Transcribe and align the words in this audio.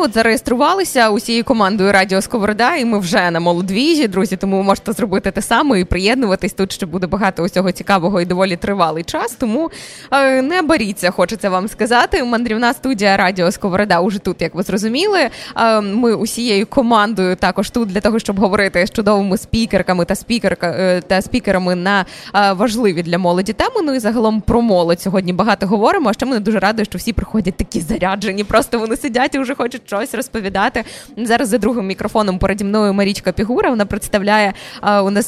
от 0.00 0.14
зареєструвалися 0.14 1.10
усією 1.10 1.44
командою 1.44 1.92
Радіо 1.92 2.22
Сковорода, 2.22 2.76
і 2.76 2.84
ми 2.84 2.98
вже 2.98 3.30
на 3.30 3.40
молодвіжі, 3.40 4.08
друзі. 4.08 4.36
Тому 4.36 4.56
ви 4.56 4.62
можете 4.62 4.92
зробити 4.92 5.30
те 5.30 5.42
саме 5.42 5.80
і 5.80 5.84
приєднуватись. 5.84 6.52
Тут 6.52 6.72
ще 6.72 6.86
буде 6.86 7.06
багато 7.06 7.42
усього 7.42 7.72
цікавого 7.72 8.20
і 8.20 8.24
доволі 8.24 8.56
тривалий 8.56 9.04
час. 9.04 9.32
Тому 9.32 9.70
е, 10.10 10.42
не 10.42 10.62
боріться, 10.62 11.10
хочеться 11.10 11.50
вам 11.50 11.68
сказати. 11.68 12.24
Мандрівна 12.24 12.74
студія 12.74 13.16
Радіо 13.16 13.52
Сковорода 13.52 14.00
уже 14.00 14.18
тут, 14.18 14.42
як 14.42 14.54
ви 14.54 14.62
зрозуміли. 14.62 15.30
Е, 15.56 15.80
ми 15.80 16.14
усією 16.14 16.66
командою 16.66 17.36
також 17.36 17.70
тут 17.70 17.88
для 17.88 18.00
того, 18.00 18.18
щоб 18.18 18.40
говорити 18.40 18.86
з 18.86 18.90
чудовими 18.90 19.36
спікерками 19.38 20.04
та 20.04 20.14
спікерка 20.14 20.66
е, 20.66 21.00
та 21.00 21.22
спікерами 21.22 21.74
на 21.74 22.06
важливі 22.52 23.02
для 23.02 23.18
молоді 23.18 23.52
теми. 23.52 23.82
Ну 23.84 23.94
і 23.94 23.98
загалом 23.98 24.40
про 24.40 24.62
молодь 24.62 25.00
сьогодні 25.00 25.32
багато 25.32 25.66
говоримо. 25.66 26.10
А 26.10 26.12
ще 26.12 26.26
мене 26.26 26.40
дуже 26.40 26.58
радує, 26.58 26.84
що 26.84 26.98
всі 26.98 27.12
приходять 27.12 27.54
такі 27.54 27.80
заряджені. 27.80 28.44
Просто 28.44 28.78
вони 28.78 28.96
сидять 28.96 29.34
і 29.34 29.38
вже 29.38 29.54
хочуть 29.54 29.89
щось 29.90 30.14
розповідати. 30.14 30.84
Зараз 31.16 31.48
за 31.48 31.58
другим 31.58 31.86
мікрофоном 31.86 32.38
пораді 32.38 32.64
мною 32.64 32.94
Марічка 32.94 33.32
Пігура. 33.32 33.70
Вона 33.70 33.86
представляє 33.86 34.52
а, 34.80 35.02
у 35.02 35.10
нас 35.10 35.26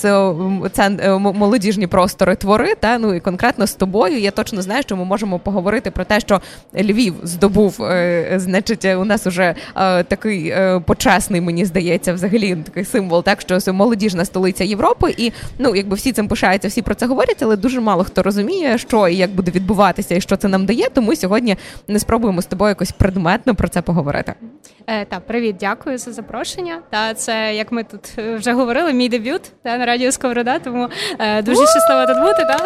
це 0.73 1.19
молодіжні 1.19 1.87
простори 1.87 2.37
твори. 2.37 2.75
Та 2.75 2.98
ну 2.98 3.15
і 3.15 3.20
конкретно 3.20 3.67
з 3.67 3.75
тобою. 3.75 4.19
Я 4.19 4.30
точно 4.30 4.62
знаю, 4.62 4.83
що 4.83 4.97
ми 4.97 5.05
можемо 5.05 5.39
поговорити 5.39 5.91
про 5.91 6.05
те, 6.05 6.20
що 6.20 6.41
Львів 6.75 7.15
здобув, 7.23 7.83
е, 7.83 8.34
значить, 8.37 8.84
у 8.84 9.05
нас 9.05 9.27
уже 9.27 9.55
е, 9.77 10.03
такий 10.03 10.48
е, 10.48 10.83
почесний, 10.87 11.41
мені 11.41 11.65
здається, 11.65 12.12
взагалі 12.12 12.56
такий 12.56 12.84
символ, 12.84 13.23
так 13.23 13.41
що 13.41 13.73
молодіжна 13.73 14.25
столиця 14.25 14.65
Європи, 14.65 15.15
і 15.17 15.33
ну 15.59 15.77
якби 15.77 15.97
всі 15.97 16.12
цим 16.12 16.29
пишаються, 16.29 16.69
всі 16.69 16.83
про 16.83 16.95
це 16.95 17.06
говорять, 17.06 17.42
але 17.42 17.56
дуже 17.56 17.81
мало 17.81 18.05
хто 18.05 18.23
розуміє, 18.23 18.79
що 18.79 19.09
і 19.09 19.17
як 19.17 19.31
буде 19.31 19.51
відбуватися, 19.51 20.15
і 20.15 20.20
що 20.20 20.37
це 20.37 20.48
нам 20.48 20.67
дає. 20.67 20.89
Тому 20.92 21.17
сьогодні 21.17 21.56
не 21.89 21.98
спробуємо 21.98 22.42
з 22.42 22.47
тобою 22.47 22.69
якось 22.69 22.92
предметно 22.92 23.55
про 23.55 23.69
це 23.69 23.83
поговорити. 23.83 24.34
Е, 24.87 25.05
Та 25.05 25.20
привіт, 25.20 25.56
дякую 25.61 25.98
за 25.98 26.12
запрошення. 26.12 26.83
Та 26.91 27.15
це 27.15 27.55
як 27.55 27.73
ми 27.73 27.84
тут 27.84 28.01
е, 28.19 28.34
вже 28.37 28.53
говорили, 28.53 28.92
мій 28.92 29.08
дебют 29.08 29.53
та 29.62 29.78
на 29.78 29.86
радіо 29.86 30.12
Сковорода, 30.12 30.58
тому 30.58 30.89
е, 31.19 31.42
дуже 31.42 31.67
щаслива 31.67 32.06
тут 32.06 32.17
бути. 32.22 32.45
Та? 32.45 32.58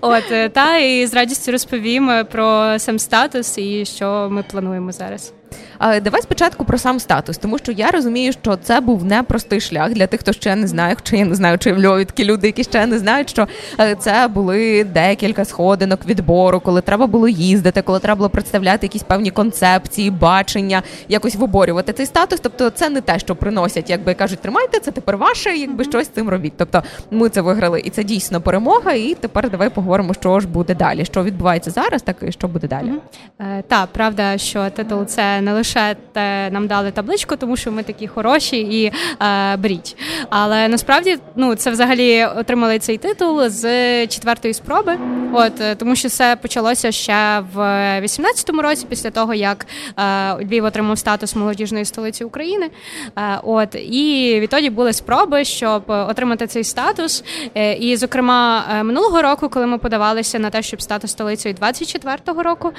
От 0.00 0.24
е, 0.30 0.48
та 0.48 0.76
і 0.76 1.06
з 1.06 1.14
радістю 1.14 1.52
розповім 1.52 2.26
про 2.30 2.78
сам 2.78 2.98
статус 2.98 3.58
і 3.58 3.84
що 3.84 4.28
ми 4.30 4.42
плануємо 4.42 4.92
зараз. 4.92 5.32
Давай 5.80 6.22
спочатку 6.22 6.64
про 6.64 6.78
сам 6.78 7.00
статус, 7.00 7.38
тому 7.38 7.58
що 7.58 7.72
я 7.72 7.90
розумію, 7.90 8.32
що 8.32 8.56
це 8.56 8.80
був 8.80 9.04
непростий 9.04 9.60
шлях 9.60 9.92
для 9.92 10.06
тих, 10.06 10.20
хто 10.20 10.32
ще 10.32 10.56
не 10.56 10.66
знає, 10.66 10.94
хоча 10.94 11.16
я 11.16 11.24
не 11.24 11.34
знаю, 11.34 11.58
чи 11.58 11.72
в 11.72 11.78
Львові 11.78 12.04
такі 12.04 12.24
люди, 12.24 12.46
які 12.46 12.64
ще 12.64 12.86
не 12.86 12.98
знають, 12.98 13.30
що 13.30 13.46
е, 13.80 13.94
це 13.94 14.28
були 14.28 14.84
декілька 14.84 15.44
сходинок 15.44 16.06
відбору, 16.06 16.60
коли 16.60 16.80
треба 16.80 17.06
було 17.06 17.28
їздити, 17.28 17.82
коли 17.82 17.98
треба 17.98 18.16
було 18.16 18.28
представляти 18.28 18.86
якісь 18.86 19.02
певні 19.02 19.30
концепції, 19.30 20.10
бачення, 20.10 20.82
якось 21.08 21.36
виборювати 21.36 21.92
цей 21.92 22.06
статус. 22.06 22.40
Тобто, 22.40 22.70
це 22.70 22.88
не 22.88 23.00
те, 23.00 23.18
що 23.18 23.36
приносять, 23.36 23.90
якби 23.90 24.14
кажуть, 24.14 24.40
тримайте 24.40 24.80
це 24.80 24.90
тепер 24.90 25.16
ваше, 25.16 25.56
якби 25.56 25.84
щось 25.84 26.06
з 26.06 26.10
цим 26.10 26.28
робіть. 26.28 26.52
Тобто, 26.56 26.82
ми 27.10 27.28
це 27.28 27.40
виграли, 27.40 27.80
і 27.80 27.90
це 27.90 28.04
дійсно 28.04 28.40
перемога. 28.40 28.92
І 28.92 29.14
тепер 29.14 29.50
давай 29.50 29.70
поговоримо, 29.70 30.14
що 30.14 30.40
ж 30.40 30.48
буде 30.48 30.74
далі. 30.74 31.04
Що 31.04 31.24
відбувається 31.24 31.70
зараз, 31.70 32.02
так 32.02 32.16
і 32.22 32.32
що 32.32 32.48
буде 32.48 32.68
далі. 32.68 32.92
Е, 33.40 33.62
так, 33.68 33.88
правда, 33.92 34.38
що 34.38 34.70
титул 34.70 35.06
це 35.06 35.40
не 35.40 35.52
лише 35.52 35.65
лише 35.66 35.96
те 36.12 36.50
нам 36.50 36.66
дали 36.66 36.90
табличку, 36.90 37.36
тому 37.36 37.56
що 37.56 37.72
ми 37.72 37.82
такі 37.82 38.06
хороші 38.08 38.56
і 38.56 38.92
е, 39.22 39.56
беріть. 39.56 39.96
Але 40.30 40.68
насправді 40.68 41.18
ну 41.36 41.54
це 41.54 41.70
взагалі 41.70 42.24
отримали 42.24 42.78
цей 42.78 42.98
титул 42.98 43.48
з 43.48 43.62
четвертої 44.06 44.54
спроби. 44.54 44.98
От 45.32 45.60
е, 45.60 45.74
тому, 45.74 45.96
що 45.96 46.08
все 46.08 46.36
почалося 46.36 46.92
ще 46.92 47.42
в 47.54 47.58
18-му 48.00 48.62
році, 48.62 48.86
після 48.88 49.10
того 49.10 49.34
як 49.34 49.66
е, 49.98 50.34
Львів 50.44 50.64
отримав 50.64 50.98
статус 50.98 51.36
молодіжної 51.36 51.84
столиці 51.84 52.24
України. 52.24 52.70
Е, 53.18 53.40
от 53.42 53.74
і 53.74 54.38
відтоді 54.40 54.70
були 54.70 54.92
спроби, 54.92 55.44
щоб 55.44 55.82
отримати 55.86 56.46
цей 56.46 56.64
статус. 56.64 57.24
Е, 57.54 57.72
і, 57.74 57.96
зокрема, 57.96 58.64
е, 58.70 58.82
минулого 58.82 59.22
року, 59.22 59.48
коли 59.48 59.66
ми 59.66 59.78
подавалися 59.78 60.38
на 60.38 60.50
те, 60.50 60.62
щоб 60.62 60.82
стати 60.82 61.08
столицею 61.08 61.54
24-го 61.54 62.42
року, 62.42 62.72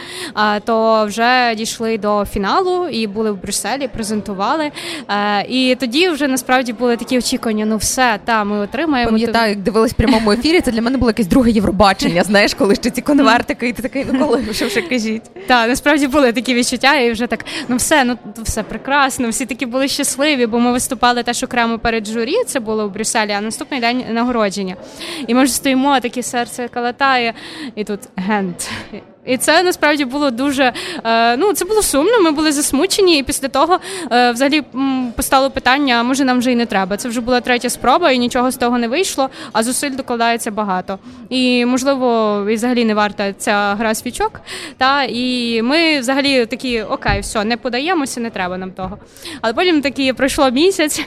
то 0.66 1.06
вже 1.06 1.56
дійшли 1.56 1.98
до 1.98 2.26
фіналу 2.26 2.77
і 2.86 3.08
були 3.08 3.32
в 3.32 3.42
Брюсселі, 3.42 3.88
презентували. 3.88 4.72
Е, 5.10 5.46
і 5.50 5.76
тоді 5.80 6.10
вже 6.10 6.28
насправді 6.28 6.74
були 6.74 6.98
такі 6.98 7.18
очікування. 7.18 7.66
Ну 7.66 7.78
все, 7.78 8.20
та 8.26 8.44
ми 8.44 8.60
отримаємо. 8.60 9.12
Пам'ятаю, 9.12 9.50
як 9.50 9.60
дивилась 9.60 9.92
в 9.92 9.96
прямому 9.96 10.32
ефірі. 10.32 10.62
Це 10.62 10.72
для 10.72 10.82
мене 10.82 10.98
було 10.98 11.10
якесь 11.10 11.28
друге 11.28 11.52
Євробачення. 11.52 12.24
Знаєш, 12.24 12.54
коли 12.54 12.76
ще 12.76 12.90
ці 12.90 13.02
конвертики, 13.02 13.70
і 13.70 13.74
ти 13.74 13.82
такий, 13.82 14.06
ну 14.12 14.28
коли 14.28 14.54
що 14.54 14.68
вже 14.68 14.82
кажіть. 14.82 15.24
Так, 15.48 15.70
насправді 15.70 16.08
були 16.08 16.34
такі 16.34 16.54
відчуття, 16.54 16.96
і 16.96 17.12
вже 17.12 17.28
так, 17.28 17.46
ну 17.68 17.76
все, 17.76 18.04
ну 18.04 18.18
все 18.44 18.64
прекрасно. 18.64 19.30
Всі 19.30 19.46
такі 19.46 19.66
були 19.66 19.88
щасливі, 19.88 20.46
бо 20.46 20.60
ми 20.60 20.72
виступали 20.72 21.24
теж 21.24 21.44
окремо 21.44 21.80
перед 21.80 22.08
журі. 22.08 22.36
Це 22.48 22.60
було 22.60 22.88
в 22.88 22.92
Брюсселі, 22.92 23.32
а 23.32 23.42
наступний 23.42 23.80
день 23.80 24.04
нагородження. 24.10 24.76
І 25.28 25.34
ми 25.34 25.46
ж 25.46 25.54
стоїмо, 25.54 26.00
таке 26.00 26.24
серце 26.24 26.68
калатає, 26.68 27.34
і 27.76 27.84
тут 27.84 28.00
гент. 28.16 28.70
І 29.28 29.38
це 29.38 29.64
насправді 29.64 30.06
було 30.06 30.32
дуже 30.32 30.74
е, 31.04 31.38
ну 31.38 31.54
це 31.54 31.66
було 31.66 31.82
сумно. 31.82 32.22
Ми 32.22 32.32
були 32.32 32.52
засмучені, 32.52 33.20
і 33.20 33.24
після 33.24 33.48
того 33.48 33.80
е, 34.12 34.32
взагалі 34.32 34.64
постало 35.16 35.50
питання: 35.50 36.04
може 36.04 36.26
нам 36.26 36.40
вже 36.40 36.52
й 36.52 36.56
не 36.56 36.66
треба. 36.66 36.98
Це 36.98 37.10
вже 37.10 37.22
була 37.22 37.42
третя 37.42 37.70
спроба, 37.70 38.12
і 38.12 38.18
нічого 38.18 38.52
з 38.52 38.58
того 38.58 38.78
не 38.78 38.88
вийшло. 38.88 39.30
А 39.54 39.64
зусиль 39.64 39.96
докладається 39.96 40.52
багато. 40.52 41.00
І 41.30 41.66
можливо, 41.66 42.38
і 42.50 42.56
взагалі 42.56 42.86
не 42.86 42.94
варта 42.94 43.34
ця 43.34 43.76
гра 43.76 43.96
свічок. 43.96 44.42
Та 44.78 45.04
і 45.04 45.62
ми 45.62 46.00
взагалі 46.00 46.46
такі 46.46 46.82
окей, 46.82 47.22
все, 47.22 47.44
не 47.44 47.58
подаємося, 47.58 48.20
не 48.20 48.30
треба 48.30 48.58
нам 48.58 48.72
того. 48.72 48.98
Але 49.42 49.54
потім 49.54 49.82
такі 49.82 50.14
пройшло 50.14 50.52
місяць. 50.52 51.06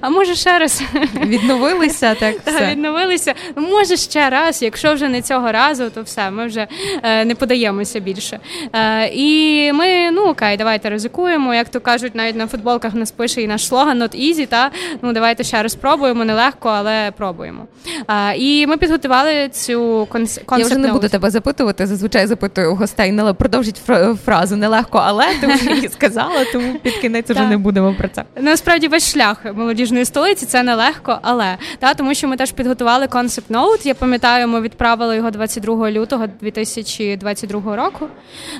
А 0.00 0.10
може 0.10 0.34
ще 0.34 0.58
раз 0.58 0.82
відновилися, 1.24 2.14
так 2.20 2.34
все. 2.46 2.70
відновилися. 2.70 3.34
Може 3.56 3.96
ще 3.96 4.30
раз, 4.30 4.62
якщо 4.62 4.94
вже 4.94 5.08
не 5.08 5.22
цього 5.22 5.52
разу, 5.52 5.90
то 5.90 6.02
все, 6.02 6.30
ми 6.30 6.46
вже 6.46 6.66
е, 7.02 7.24
не 7.24 7.34
подаємося 7.34 8.00
більше. 8.00 8.40
Е, 8.72 9.10
І 9.14 9.72
ми, 9.72 10.10
ну 10.10 10.22
окей, 10.22 10.56
давайте 10.56 10.90
ризикуємо. 10.90 11.54
Як 11.54 11.68
то 11.68 11.80
кажуть, 11.80 12.14
навіть 12.14 12.36
на 12.36 12.46
футболках 12.46 12.94
нас 12.94 13.10
пише 13.10 13.42
і 13.42 13.46
наш 13.46 13.66
слоган 13.66 14.02
«Not 14.02 14.20
easy», 14.20 14.46
та 14.46 14.70
ну 15.02 15.12
давайте 15.12 15.44
ще 15.44 15.62
раз 15.62 15.72
спробуємо, 15.72 16.24
нелегко, 16.24 16.68
але 16.68 17.10
пробуємо. 17.16 17.66
Е, 18.08 18.36
і 18.36 18.66
ми 18.66 18.76
підготували 18.76 19.48
цю 19.48 20.06
концепт. 20.10 20.46
Я 20.58 20.64
вже 20.64 20.76
не 20.76 20.92
буду 20.92 21.08
тебе 21.08 21.30
запитувати. 21.30 21.86
Зазвичай 21.86 22.26
запитую 22.26 22.74
гостей, 22.74 23.16
але 23.20 23.32
продовжіть 23.32 23.80
фразу 24.24 24.56
нелегко, 24.56 24.98
але 25.04 25.24
ти 25.40 25.46
вже 25.46 25.70
її 25.74 25.88
сказала, 25.88 26.44
тому 26.52 26.74
під 26.82 26.94
кінець 26.94 27.30
вже 27.30 27.46
не 27.46 27.56
будемо 27.58 27.94
про 27.94 28.08
це. 28.08 28.24
Насправді 28.40 28.88
весь 28.88 29.12
шлях 29.12 29.36
молодіжної 29.70 30.04
столиці 30.04 30.46
це 30.46 30.62
нелегко, 30.62 31.18
але 31.22 31.56
та 31.78 31.94
тому, 31.94 32.14
що 32.14 32.28
ми 32.28 32.36
теж 32.36 32.52
підготували 32.52 33.06
концепт 33.06 33.50
ноут. 33.50 33.86
Я 33.86 33.94
пам'ятаю, 33.94 34.48
ми 34.48 34.60
відправили 34.60 35.16
його 35.16 35.30
22 35.30 35.90
лютого 35.90 36.26
2020 36.40 37.50
22-го 37.50 37.76
року. 37.76 38.06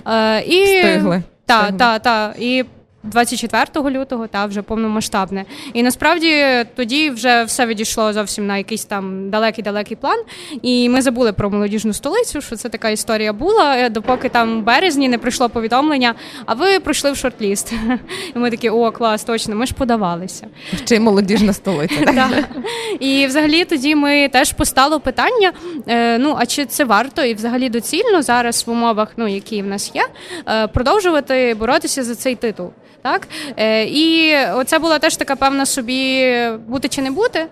Е, 0.06 0.42
і 0.42 0.64
Встигли. 0.64 1.22
Та, 1.46 1.72
та, 1.72 1.98
та. 1.98 2.34
І 2.38 2.64
24 3.02 3.90
лютого 3.98 4.26
та 4.26 4.46
вже 4.46 4.62
повномасштабне. 4.62 5.44
І 5.72 5.82
насправді 5.82 6.44
тоді 6.76 7.10
вже 7.10 7.44
все 7.44 7.66
відійшло 7.66 8.12
зовсім 8.12 8.46
на 8.46 8.58
якийсь 8.58 8.84
там 8.84 9.30
далекий-далекий 9.30 9.96
план. 9.96 10.18
І 10.62 10.88
ми 10.88 11.02
забули 11.02 11.32
про 11.32 11.50
молодіжну 11.50 11.92
столицю, 11.92 12.40
що 12.40 12.56
це 12.56 12.68
така 12.68 12.90
історія 12.90 13.32
була, 13.32 13.76
е, 13.76 13.90
допоки 13.90 14.28
там 14.28 14.60
в 14.60 14.64
березні 14.64 15.08
не 15.08 15.18
прийшло 15.18 15.48
повідомлення, 15.48 16.14
а 16.46 16.54
ви 16.54 16.80
прийшли 16.80 17.12
в 17.12 17.14
шорт-ліст. 17.14 17.72
І 18.36 18.38
ми 18.38 18.50
такі, 18.50 18.70
о, 18.70 18.92
клас, 18.92 19.24
точно, 19.24 19.54
ми 19.54 19.66
ж 19.66 19.74
подавалися. 19.74 20.46
Ще 20.84 21.00
молодіжна 21.00 21.52
столиця. 21.52 22.44
І 23.00 23.26
взагалі 23.26 23.64
тоді 23.64 23.94
ми 23.94 24.28
теж 24.28 24.52
постало 24.52 25.00
питання: 25.00 25.52
е, 25.88 26.18
ну, 26.18 26.36
а 26.38 26.46
чи 26.46 26.66
це 26.66 26.84
варто 26.84 27.24
і 27.24 27.34
взагалі 27.34 27.68
доцільно 27.68 28.22
зараз 28.22 28.66
в 28.66 28.70
умовах, 28.70 29.08
ну, 29.16 29.28
які 29.28 29.62
в 29.62 29.66
нас 29.66 29.90
є, 29.94 30.06
е, 30.48 30.66
продовжувати 30.66 31.56
боротися 31.58 32.04
за 32.04 32.14
цей 32.14 32.34
титул. 32.34 32.70
Так? 33.02 33.28
Е, 33.56 33.84
І 33.84 34.36
це 34.66 34.78
була 34.78 34.98
теж 34.98 35.16
така 35.16 35.36
певна 35.36 35.66
собі 35.66 36.34
бути 36.66 36.88
чи 36.88 37.02
не 37.02 37.10
бути. 37.10 37.46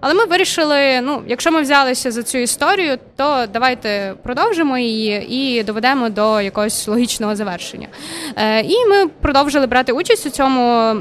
Але 0.00 0.14
ми 0.14 0.24
вирішили: 0.24 1.00
ну, 1.00 1.22
якщо 1.26 1.52
ми 1.52 1.60
взялися 1.60 2.10
за 2.10 2.22
цю 2.22 2.38
історію, 2.38 2.98
то 3.16 3.44
давайте 3.52 4.14
продовжимо 4.22 4.78
її 4.78 5.34
і 5.34 5.62
доведемо 5.62 6.08
до 6.08 6.40
якогось 6.40 6.88
логічного 6.88 7.36
завершення. 7.36 7.88
Е, 8.36 8.60
І 8.60 8.86
ми 8.86 9.06
продовжили 9.06 9.66
брати 9.66 9.92
участь 9.92 10.26
у 10.26 10.30
цьому 10.30 10.60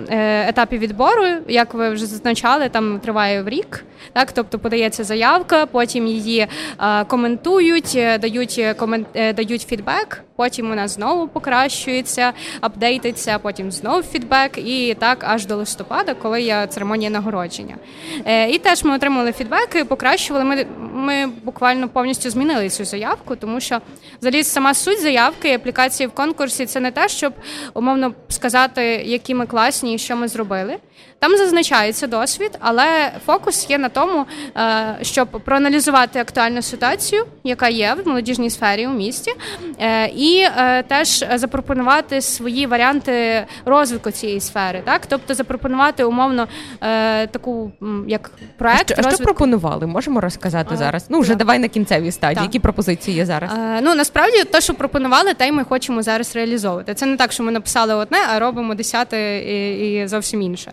е, 0.10 0.50
етапі 0.50 0.78
відбору. 0.78 1.26
Як 1.48 1.74
ви 1.74 1.90
вже 1.90 2.06
зазначали, 2.06 2.70
там 2.70 3.00
триває 3.00 3.42
в 3.42 3.50
рік. 3.50 3.86
Так, 4.14 4.32
тобто 4.32 4.60
подається 4.60 5.04
заявка, 5.04 5.66
потім 5.66 6.08
її 6.08 6.48
е, 6.82 7.06
коментують, 7.06 7.98
дають 8.20 8.62
комент, 8.78 9.08
дають 9.14 9.62
фідбек. 9.62 10.24
Потім 10.40 10.70
вона 10.70 10.88
знову 10.88 11.28
покращується, 11.28 12.34
апдейтиться, 12.62 13.40
потім 13.40 13.72
знову 13.72 14.04
фідбек, 14.04 14.58
і 14.58 14.96
так 15.00 15.24
аж 15.24 15.46
до 15.46 15.56
листопада, 15.56 16.14
коли 16.14 16.42
є 16.42 16.68
церемонія 16.70 17.10
нагородження. 17.10 17.76
Е, 18.26 18.50
І 18.50 18.58
теж 18.58 18.84
ми 18.84 18.96
отримали 18.96 19.32
фідбеки, 19.32 19.86
покращували. 19.86 20.46
Ми 20.46 20.66
ми 20.94 21.28
буквально 21.28 21.90
повністю 21.90 22.30
змінили 22.30 22.70
цю 22.70 22.86
заявку, 22.86 23.36
тому 23.36 23.60
що 23.60 23.82
взагалі 24.22 24.44
сама 24.44 24.74
суть 24.74 25.02
заявки 25.02 25.50
і 25.50 25.54
аплікації 25.54 26.08
в 26.08 26.12
конкурсі 26.12 26.66
це 26.66 26.80
не 26.80 26.92
те, 26.92 27.10
щоб 27.10 27.34
умовно 27.74 28.14
сказати, 28.30 28.84
які 29.06 29.36
ми 29.36 29.46
класні 29.46 29.96
і 29.96 29.98
що 29.98 30.16
ми 30.16 30.28
зробили. 30.28 30.78
Там 31.20 31.38
зазначається 31.38 32.08
досвід, 32.08 32.52
але 32.60 33.12
фокус 33.26 33.70
є 33.70 33.78
на 33.78 33.90
тому, 33.90 34.26
е, 34.58 34.98
щоб 35.02 35.28
проаналізувати 35.28 36.20
актуальну 36.20 36.62
ситуацію, 36.62 37.26
яка 37.44 37.70
є 37.70 37.96
в 38.04 38.08
молодіжній 38.08 38.50
сфері 38.50 38.88
у 38.88 38.94
місті, 38.94 39.34
е, 39.80 40.08
і 40.30 40.48
е, 40.58 40.84
теж 40.84 41.26
запропонувати 41.36 42.22
свої 42.22 42.66
варіанти 42.66 43.46
розвитку 43.66 44.12
цієї 44.12 44.40
сфери, 44.40 44.82
так 44.86 45.02
тобто 45.08 45.34
запропонувати 45.34 46.04
умовно 46.04 46.48
таку 47.32 47.72
як 48.08 48.32
проект. 48.58 48.92
А 48.98 49.02
що, 49.02 49.12
що 49.12 49.24
пропонували? 49.24 49.88
Можемо 49.88 50.22
розказати 50.22 50.70
а, 50.74 50.78
зараз. 50.78 51.06
Ну 51.10 51.20
вже 51.20 51.30
так. 51.30 51.38
давай 51.38 51.60
на 51.60 51.68
кінцевій 51.68 52.12
стадії. 52.12 52.36
Так. 52.36 52.44
Які 52.44 52.60
пропозиції 52.60 53.18
є 53.18 53.26
зараз? 53.26 53.52
Ну 53.82 53.96
насправді 53.96 54.44
те, 54.44 54.62
що 54.62 54.74
пропонували, 54.74 55.34
те 55.34 55.48
й 55.48 55.52
ми 55.52 55.64
хочемо 55.64 56.02
зараз 56.02 56.36
реалізовувати. 56.36 56.94
Це 56.94 57.06
не 57.06 57.18
так, 57.18 57.32
що 57.32 57.44
ми 57.44 57.52
написали 57.52 57.94
одне, 57.94 58.18
а 58.34 58.40
робимо 58.40 58.76
десяте 58.76 59.38
і, 59.40 59.94
і 59.94 60.08
зовсім 60.08 60.42
інше. 60.42 60.72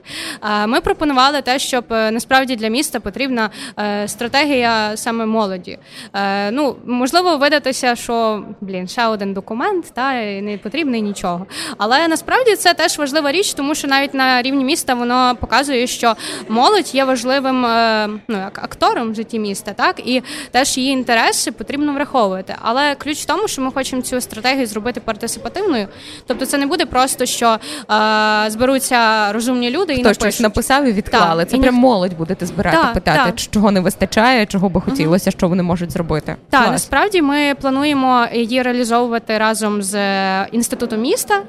Ми 0.67 0.81
пропонували 0.81 1.43
те, 1.43 1.59
щоб 1.59 1.85
е, 1.91 2.11
насправді 2.11 2.57
для 2.57 2.69
міста 2.69 3.01
потрібна 3.01 3.51
е, 3.79 4.09
стратегія 4.09 4.97
саме 4.97 5.27
молоді. 5.27 5.79
Е, 6.15 6.51
ну 6.51 6.77
можливо, 6.87 7.37
видатися, 7.37 7.97
що 7.97 8.45
блін, 8.61 8.89
ще 8.89 9.07
один 9.07 9.33
документ, 9.33 9.46
та 9.95 10.13
не 10.41 10.59
потрібний 10.63 11.03
нічого. 11.03 11.47
Але 11.79 12.09
насправді 12.09 12.57
це 12.57 12.75
теж 12.75 12.99
важлива 12.99 13.33
річ, 13.33 13.55
тому 13.55 13.75
що 13.75 13.89
навіть 13.89 14.15
на 14.15 14.43
рівні 14.43 14.65
міста 14.65 14.95
воно 14.95 15.37
показує, 15.41 15.87
що 15.87 16.15
молодь 16.49 16.95
є 16.95 17.05
важливим 17.05 17.61
ну 18.29 18.39
як 18.39 18.61
актором 18.65 19.13
в 19.13 19.15
житті 19.15 19.39
міста, 19.39 19.73
так 19.73 20.01
і 20.09 20.23
теж 20.51 20.79
її 20.79 20.91
інтереси 20.93 21.53
потрібно 21.53 21.93
враховувати. 21.93 22.55
Але 22.63 22.95
ключ 22.95 23.23
в 23.23 23.25
тому, 23.25 23.49
що 23.49 23.63
ми 23.63 23.71
хочемо 23.73 24.03
цю 24.03 24.21
стратегію 24.21 24.67
зробити 24.67 25.01
партисипативною. 25.01 25.89
Тобто, 26.27 26.47
це 26.47 26.59
не 26.59 26.67
буде 26.67 26.87
просто 26.87 27.27
що 27.27 27.59
е, 27.91 28.51
зберуться 28.51 29.33
розумні 29.33 29.71
люди 29.71 29.95
і 29.95 30.01
Хто 30.01 30.15
щось 30.15 30.41
написав 30.41 30.85
і 30.85 30.93
відклали. 30.93 31.43
Так. 31.43 31.51
Це 31.51 31.57
і 31.57 31.61
прям 31.61 31.75
молодь 31.75 32.17
будете 32.17 32.47
збирати, 32.47 32.77
так, 32.77 32.95
питати, 32.95 33.21
так. 33.25 33.41
чого 33.41 33.71
не 33.71 33.81
вистачає, 33.81 34.47
чого 34.47 34.69
би 34.69 34.81
хотілося, 34.81 35.31
що 35.31 35.49
вони 35.49 35.63
можуть 35.63 35.91
зробити. 35.91 36.37
Так, 36.51 36.71
насправді 36.71 37.23
ми 37.23 37.55
плануємо 37.61 38.27
її 38.33 38.63
реалізовувати 38.63 39.26
разом 39.29 39.83
з 39.83 39.95
е, 39.95 40.49
інститутом 40.53 41.01
міста. 41.01 41.43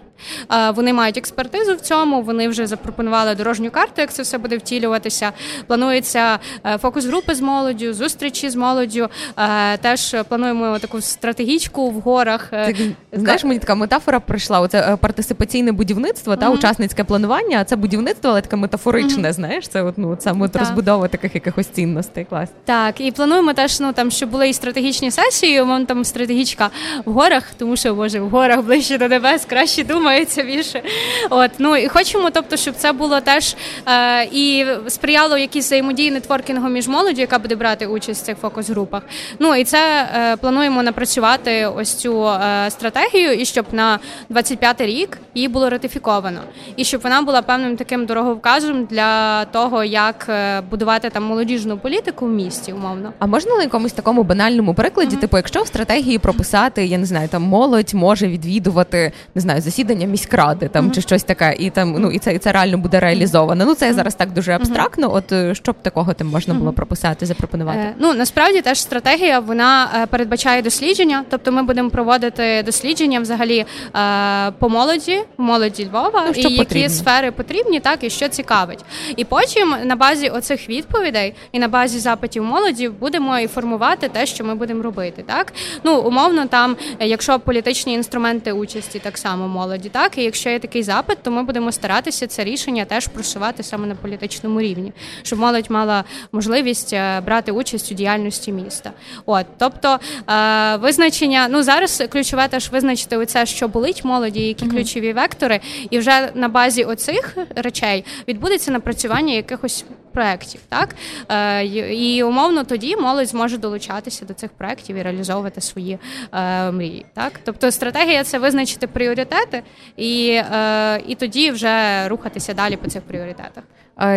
Вони 0.75 0.93
мають 0.93 1.17
експертизу 1.17 1.75
в 1.75 1.81
цьому. 1.81 2.21
Вони 2.21 2.47
вже 2.47 2.67
запропонували 2.67 3.35
дорожню 3.35 3.71
карту, 3.71 4.01
як 4.01 4.13
це 4.13 4.23
все 4.23 4.37
буде 4.37 4.57
втілюватися. 4.57 5.31
Планується 5.67 6.39
е, 6.65 6.77
фокус 6.77 7.05
групи 7.05 7.35
з 7.35 7.41
молоддю, 7.41 7.93
зустрічі 7.93 8.49
з 8.49 8.55
молоддю. 8.55 9.09
Е, 9.37 9.77
теж 9.77 10.15
плануємо 10.29 10.79
таку 10.79 11.01
стратегічку 11.01 11.89
в 11.89 11.99
горах. 11.99 12.47
Ти, 12.49 12.95
знаєш, 13.13 13.43
мені 13.43 13.59
така 13.59 13.75
метафора 13.75 14.19
прийшла. 14.19 14.59
Оце 14.59 14.97
партисипаційне 15.01 15.71
будівництво 15.71 16.35
та 16.35 16.49
учасницьке 16.49 17.03
планування. 17.03 17.63
Це 17.63 17.75
будівництво, 17.75 18.29
але 18.29 18.41
таке 18.41 18.55
метафоричне. 18.55 19.33
Знаєш, 19.33 19.67
це 19.67 19.81
от, 19.81 19.97
ну 19.97 20.17
саме 20.19 20.45
от 20.45 20.55
розбудова 20.55 21.07
таких 21.07 21.35
якихось 21.35 21.67
цінностей. 21.67 22.25
Клас. 22.25 22.49
Так, 22.65 23.01
і 23.01 23.11
плануємо 23.11 23.53
теж, 23.53 23.79
ну 23.79 23.93
там 23.93 24.11
щоб 24.11 24.29
були 24.29 24.49
і 24.49 24.53
стратегічні 24.53 25.11
сесії. 25.11 25.61
Вон 25.61 25.85
там 25.85 26.05
стратегічка 26.05 26.69
в 27.05 27.11
горах, 27.11 27.43
тому 27.57 27.66
що 27.75 27.95
боже 27.95 28.19
в 28.19 28.29
горах 28.29 28.61
ближче 28.61 28.97
до 28.97 29.07
небес, 29.07 29.45
краще 29.45 29.83
думається 29.83 30.43
більше. 30.43 30.81
От 31.29 31.51
ну 31.57 31.77
і 31.77 31.87
хочемо, 31.87 32.29
тобто, 32.29 32.57
щоб 32.57 32.75
це 32.75 32.91
було 32.91 33.21
теж 33.21 33.55
е, 33.87 34.23
і 34.31 34.65
сприяло 34.87 35.37
якісь 35.37 35.65
взаємодії 35.65 36.11
нетворкінгу 36.11 36.69
між 36.69 36.87
молоддю, 36.87 37.21
яка 37.21 37.39
буде 37.39 37.55
брати 37.55 37.87
участь 37.87 38.23
в 38.23 38.25
цих 38.25 38.37
фокус-групах. 38.37 39.03
Ну 39.39 39.55
і 39.55 39.63
це 39.63 40.09
е, 40.15 40.37
плануємо 40.37 40.83
напрацювати 40.83 41.65
ось 41.65 41.93
цю 41.93 42.27
е, 42.27 42.69
стратегію, 42.69 43.33
і 43.33 43.45
щоб 43.45 43.65
на 43.71 43.99
25-й 44.29 44.85
рік 44.85 45.17
її 45.35 45.47
було 45.47 45.69
ратифіковано, 45.69 46.39
і 46.75 46.83
щоб 46.83 47.01
вона 47.01 47.21
була 47.21 47.41
певним 47.41 47.77
таким 47.77 48.05
дороговказом 48.05 48.85
для 48.85 49.45
того, 49.45 49.83
як 49.83 50.25
е, 50.29 50.61
будувати 50.61 51.09
там 51.09 51.23
молодіжну 51.23 51.77
політику 51.77 52.25
в 52.25 52.29
місті, 52.29 52.73
умовно. 52.73 53.13
А 53.19 53.25
можна 53.25 53.55
на 53.55 53.63
якомусь 53.63 53.93
такому 53.93 54.23
банальному 54.23 54.73
прикладі, 54.73 55.15
mm-hmm. 55.15 55.19
типу, 55.19 55.37
якщо 55.37 55.61
в 55.61 55.67
стратегії 55.67 56.19
прописати, 56.19 56.85
я 56.85 56.97
не 56.97 57.05
знаю, 57.05 57.27
там 57.27 57.41
молодь 57.57 57.93
може 57.93 58.27
відвідувати 58.27 59.11
не 59.35 59.41
знаю 59.41 59.61
засідання 59.61 60.07
міськради 60.07 60.67
там 60.67 60.85
mm-hmm. 60.85 60.95
чи 60.95 61.01
щось 61.01 61.23
таке, 61.23 61.55
і 61.59 61.69
там 61.69 61.95
ну 61.99 62.11
і 62.11 62.19
це 62.19 62.33
і 62.33 62.37
це 62.37 62.51
реально 62.51 62.77
буде 62.77 62.99
реалізовано. 62.99 63.65
Ну 63.65 63.75
це 63.75 63.93
зараз 63.93 64.15
так 64.15 64.31
дуже 64.31 64.51
абстрактно. 64.51 65.13
От 65.13 65.31
е, 65.31 65.55
що 65.55 65.71
б 65.71 65.75
такого 65.81 66.13
там 66.13 66.27
можна 66.27 66.53
було 66.53 66.73
прописати, 66.73 67.25
запропонувати? 67.25 67.79
Е, 67.79 67.93
ну 67.99 68.13
насправді 68.13 68.61
теж 68.61 68.81
стратегія 68.81 69.39
вона 69.39 69.89
е, 69.95 70.05
передбачає 70.05 70.61
дослідження, 70.61 71.23
тобто 71.29 71.51
ми 71.51 71.63
будемо 71.63 71.89
проводити 71.89 72.63
дослідження 72.65 73.19
взагалі 73.19 73.65
е, 73.95 74.51
по 74.51 74.69
молоді, 74.69 75.19
молоді 75.37 75.85
Львова, 75.85 76.23
ну, 76.25 76.29
і 76.29 76.57
потрібно. 76.57 76.79
які 76.79 76.89
сфери 76.89 77.31
потрібні, 77.31 77.79
так 77.79 78.03
і 78.03 78.09
що 78.09 78.27
цікавить. 78.27 78.85
І 79.15 79.25
потім 79.25 79.75
на 79.83 79.95
базі 79.95 80.29
оцих 80.29 80.69
відповідей 80.69 81.33
і 81.51 81.59
на 81.59 81.67
базі 81.67 81.99
запитів 81.99 82.43
молоді 82.43 82.89
будемо 82.89 83.39
і 83.39 83.47
формувати 83.47 84.09
те, 84.09 84.25
що 84.25 84.43
ми 84.43 84.55
будемо 84.55 84.83
робити. 84.83 85.23
Так 85.27 85.53
ну 85.83 85.99
умовно, 85.99 86.45
там, 86.45 86.75
якщо 86.99 87.39
політичні 87.47 87.93
інструменти 87.93 88.51
участі, 88.51 88.99
так 88.99 89.17
само 89.17 89.47
молоді, 89.47 89.89
так 89.89 90.17
і 90.17 90.23
якщо 90.23 90.49
є 90.49 90.59
такий 90.59 90.83
запит, 90.83 91.17
то 91.23 91.31
ми 91.31 91.43
будемо 91.43 91.71
старатися 91.71 92.27
це 92.27 92.43
рішення 92.43 92.85
теж 92.85 93.07
просувати 93.07 93.63
саме 93.63 93.87
на 93.87 93.95
політичному 93.95 94.61
рівні, 94.61 94.93
щоб 95.23 95.39
молодь 95.39 95.71
мала 95.71 96.03
можливість 96.31 96.93
е, 96.93 97.21
брати 97.21 97.51
участь 97.51 97.91
у 97.91 97.95
діяльності 97.95 98.51
міста. 98.51 98.91
От, 99.25 99.45
тобто 99.57 99.99
е, 100.29 100.75
визначення, 100.75 101.47
ну 101.51 101.63
зараз 101.63 102.03
ключове 102.09 102.47
теж 102.47 102.71
визначити 102.71 103.17
оце, 103.17 103.45
що 103.45 103.67
болить 103.67 104.03
молоді, 104.05 104.41
які 104.41 104.65
mm-hmm. 104.65 104.71
ключові 104.71 105.13
вектори, 105.13 105.59
і 105.89 105.99
вже 105.99 106.31
на 106.33 106.49
базі 106.49 106.83
оцих 106.83 107.37
речей 107.55 108.05
відбудеться 108.27 108.71
напрацювання 108.71 109.33
якихось 109.33 109.85
проєктів. 110.17 110.61
Так 110.69 110.95
е, 111.29 111.65
і 111.95 112.23
умовно 112.23 112.63
тоді 112.63 112.95
молодь 112.95 113.27
зможе 113.27 113.57
долучатися 113.57 114.25
до 114.25 114.33
цих 114.33 114.51
проєктів 114.51 114.95
і 114.95 115.01
реалізовувати 115.01 115.61
свої 115.61 115.99
е, 116.33 116.71
мрії. 116.71 117.05
Так, 117.13 117.36
тобто 117.43 117.71
стратегія 117.71 118.23
це 118.23 118.39
визначити 118.39 118.87
пріоритети 118.87 119.63
і, 119.97 120.29
е, 120.29 121.01
і 121.07 121.15
тоді 121.15 121.51
вже 121.51 122.07
рухатися 122.07 122.53
далі 122.53 122.75
по 122.75 122.89
цих 122.89 123.01
пріоритетах. 123.01 123.63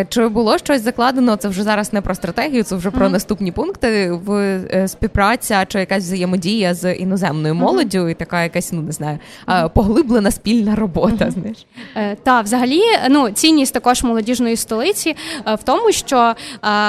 Чи 0.09 0.27
було 0.27 0.57
щось 0.57 0.81
закладено? 0.81 1.35
Це 1.35 1.47
вже 1.47 1.63
зараз 1.63 1.93
не 1.93 2.01
про 2.01 2.15
стратегію, 2.15 2.63
це 2.63 2.75
вже 2.75 2.91
про 2.91 3.05
mm-hmm. 3.05 3.11
наступні 3.11 3.51
пункти 3.51 4.11
в 4.11 4.31
е, 4.33 4.87
співпраця 4.87 5.65
чи 5.67 5.79
якась 5.79 6.03
взаємодія 6.03 6.73
з 6.73 6.93
іноземною 6.93 7.55
молоддю, 7.55 7.99
mm-hmm. 7.99 8.09
і 8.09 8.13
така 8.13 8.43
якась, 8.43 8.71
ну 8.71 8.81
не 8.81 8.91
знаю, 8.91 9.19
поглиблена 9.73 10.31
спільна 10.31 10.75
робота. 10.75 11.31
Знаєш, 11.31 11.65
е, 11.95 12.15
та 12.15 12.41
взагалі 12.41 12.81
ну 13.09 13.29
цінність 13.29 13.73
також 13.73 14.03
молодіжної 14.03 14.55
столиці 14.55 15.15
в 15.45 15.63
тому, 15.63 15.91
що 15.91 16.35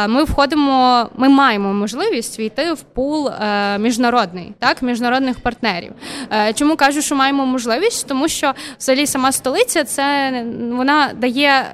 ми 0.08 0.24
входимо, 0.24 1.06
ми 1.16 1.28
маємо 1.28 1.74
можливість 1.74 2.38
війти 2.38 2.72
в 2.72 2.80
пул 2.80 3.30
міжнародний, 3.78 4.52
так 4.58 4.82
міжнародних 4.82 5.40
партнерів. 5.40 5.92
Чому 6.54 6.76
кажу, 6.76 7.02
що 7.02 7.16
маємо 7.16 7.46
можливість? 7.46 8.06
Тому 8.08 8.28
що 8.28 8.52
взагалі 8.78 9.06
сама 9.06 9.32
столиця 9.32 9.84
це 9.84 10.32
вона 10.70 11.10
дає, 11.14 11.64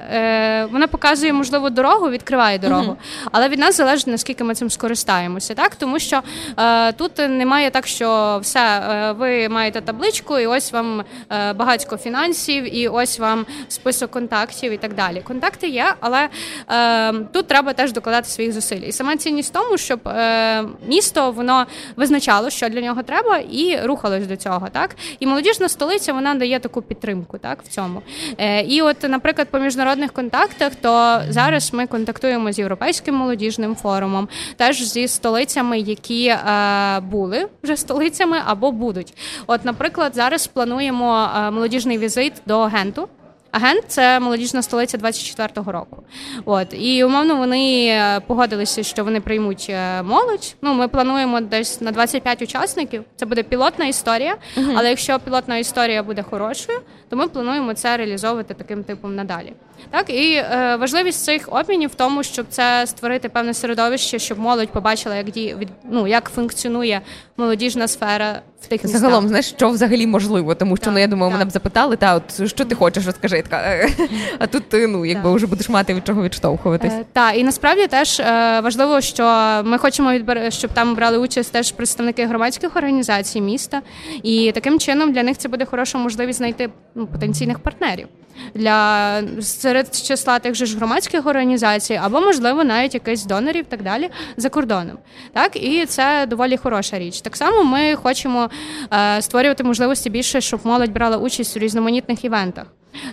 вона 0.72 0.86
показує 0.86 1.32
можливо, 1.32 1.70
дорогу, 1.70 2.10
відкриває 2.10 2.58
дорогу. 2.58 2.96
Але 3.32 3.48
від 3.48 3.58
нас 3.58 3.76
залежить, 3.76 4.06
наскільки 4.06 4.44
ми 4.44 4.54
цим 4.54 4.70
скористаємося. 4.70 5.54
Так? 5.54 5.74
Тому 5.74 5.98
що 5.98 6.22
е, 6.58 6.92
тут 6.92 7.18
немає 7.18 7.70
так, 7.70 7.86
що 7.86 8.38
все, 8.42 8.60
е, 8.60 9.12
ви 9.12 9.48
маєте 9.48 9.80
табличку, 9.80 10.38
і 10.38 10.46
ось 10.46 10.72
вам 10.72 11.04
е, 11.32 11.52
багатько 11.52 11.96
фінансів, 11.96 12.76
і 12.76 12.88
ось 12.88 13.18
вам 13.18 13.46
список 13.68 14.10
контактів 14.10 14.72
і 14.72 14.76
так 14.76 14.94
далі. 14.94 15.20
Контакти 15.20 15.68
є, 15.68 15.94
але 16.00 16.28
е, 16.70 17.12
тут 17.12 17.46
треба 17.46 17.72
теж 17.72 17.92
докладати 17.92 18.28
своїх 18.28 18.52
зусиль. 18.52 18.80
І 18.80 18.92
сама 18.92 19.16
цінність 19.16 19.50
в 19.50 19.52
тому, 19.52 19.78
щоб 19.78 20.08
е, 20.08 20.64
місто 20.86 21.30
воно 21.30 21.66
визначало, 21.96 22.50
що 22.50 22.68
для 22.68 22.80
нього 22.80 23.02
треба, 23.02 23.38
і 23.38 23.80
рухалось 23.84 24.26
до 24.26 24.36
цього. 24.38 24.68
Так? 24.72 24.96
І 25.20 25.26
молодіжна 25.26 25.68
столиця 25.68 26.12
вона 26.12 26.34
дає 26.34 26.58
таку 26.58 26.82
підтримку 26.82 27.38
так, 27.38 27.62
в 27.62 27.68
цьому. 27.68 28.02
Е, 28.38 28.62
І 28.62 28.82
от, 28.82 29.02
наприклад, 29.02 29.48
по 29.50 29.58
міжнародних 29.58 30.12
контактах, 30.12 30.74
то 30.74 31.20
зараз 31.28 31.72
ми 31.72 31.86
контактуємо 31.86 32.52
з 32.52 32.58
європейським 32.58 33.14
молодіжним 33.14 33.76
форумом, 33.76 34.28
теж 34.56 34.82
зі 34.82 35.08
столицями, 35.08 35.78
які 35.78 36.26
е, 36.26 37.00
були 37.00 37.48
вже 37.62 37.76
столицями 37.76 38.38
або 38.46 38.72
будуть. 38.72 39.14
От, 39.46 39.64
наприклад, 39.64 40.14
зараз 40.14 40.46
плануємо 40.46 41.28
е, 41.36 41.50
молодіжний 41.50 41.98
візит 41.98 42.32
до 42.46 42.64
Генту. 42.64 43.08
Агент 43.50 43.84
це 43.88 44.20
молодіжна 44.20 44.62
столиця 44.62 44.98
24-го 44.98 45.72
року. 45.72 46.02
От 46.44 46.68
і 46.72 47.04
умовно 47.04 47.36
вони 47.36 47.86
е, 47.86 48.20
погодилися, 48.20 48.82
що 48.82 49.04
вони 49.04 49.20
приймуть 49.20 49.66
е, 49.70 50.02
молодь. 50.02 50.56
Ну, 50.62 50.74
ми 50.74 50.88
плануємо 50.88 51.40
десь 51.40 51.80
на 51.80 51.92
25 51.92 52.42
учасників. 52.42 53.04
Це 53.16 53.26
буде 53.26 53.42
пілотна 53.42 53.86
історія. 53.86 54.36
uh 54.56 54.74
Але 54.76 54.88
якщо 54.88 55.18
пілотна 55.18 55.56
історія 55.56 56.02
буде 56.02 56.22
хорошою, 56.22 56.80
то 57.08 57.16
ми 57.16 57.28
плануємо 57.28 57.74
це 57.74 57.96
реалізовувати 57.96 58.54
таким 58.54 58.84
типом 58.84 59.16
надалі. 59.16 59.52
Так 59.90 60.10
і 60.10 60.34
е, 60.34 60.76
важливість 60.80 61.24
цих 61.24 61.48
обмінів 61.52 61.90
в 61.90 61.94
тому, 61.94 62.22
щоб 62.22 62.46
це 62.48 62.86
створити 62.86 63.28
певне 63.28 63.54
середовище, 63.54 64.18
щоб 64.18 64.38
молодь 64.38 64.68
побачила, 64.68 65.16
як 65.16 65.30
діє 65.30 65.54
від 65.54 65.68
ну 65.90 66.06
як 66.06 66.30
функціонує 66.34 67.00
молодіжна 67.36 67.88
сфера 67.88 68.42
в 68.60 68.66
тих 68.66 68.84
містах. 68.84 69.00
загалом. 69.00 69.28
Знаєш, 69.28 69.46
що 69.46 69.70
взагалі 69.70 70.06
можливо, 70.06 70.54
тому 70.54 70.76
що 70.76 70.84
так, 70.84 70.94
ну 70.94 71.00
я 71.00 71.06
думаю, 71.06 71.30
так. 71.30 71.38
мене 71.38 71.48
б 71.48 71.52
запитали, 71.52 71.96
та 71.96 72.14
от 72.14 72.48
що 72.48 72.64
ти 72.64 72.74
хочеш 72.74 73.06
розкажи, 73.06 73.42
така, 73.42 73.56
«Е, 73.56 73.90
а 74.38 74.46
тут 74.46 74.68
ти 74.68 74.86
ну 74.86 75.04
якби 75.04 75.34
вже 75.34 75.46
будеш 75.46 75.68
мати 75.68 75.94
від 75.94 76.06
чого 76.06 76.22
відштовхуватись. 76.22 76.92
Е, 76.92 77.04
так, 77.12 77.36
і 77.36 77.44
насправді 77.44 77.86
теж 77.86 78.20
е, 78.20 78.60
важливо, 78.60 79.00
що 79.00 79.24
ми 79.64 79.78
хочемо 79.78 80.12
відбер... 80.12 80.52
щоб 80.52 80.70
там 80.70 80.94
брали 80.94 81.18
участь 81.18 81.52
теж 81.52 81.72
представники 81.72 82.26
громадських 82.26 82.76
організацій 82.76 83.40
міста, 83.40 83.82
і 84.22 84.52
таким 84.52 84.78
чином 84.78 85.12
для 85.12 85.22
них 85.22 85.38
це 85.38 85.48
буде 85.48 85.64
хороша 85.64 85.98
можливість 85.98 86.38
знайти 86.38 86.68
ну, 86.94 87.06
потенційних 87.06 87.58
партнерів 87.58 88.08
для 88.54 89.22
серед 89.40 89.94
числа 89.94 90.38
тих 90.38 90.54
же 90.54 90.66
ж 90.66 90.76
громадських 90.76 91.26
організацій, 91.26 92.00
або, 92.02 92.20
можливо, 92.20 92.64
навіть 92.64 92.94
якихось 92.94 93.24
донорів 93.24 93.66
так 93.68 93.82
далі 93.82 94.08
за 94.36 94.48
кордоном. 94.48 94.98
Так, 95.32 95.56
і 95.56 95.86
це 95.86 96.26
доволі 96.26 96.56
хороша 96.56 96.98
річ. 96.98 97.20
Так 97.20 97.36
само 97.36 97.64
ми 97.64 97.94
хочемо 97.94 98.47
е, 98.92 99.22
створювати 99.22 99.64
можливості 99.64 100.10
більше, 100.10 100.40
щоб 100.40 100.60
молодь 100.64 100.92
брала 100.92 101.16
участь 101.16 101.56
у 101.56 101.60
різноманітних 101.60 102.24
івентах, 102.24 102.66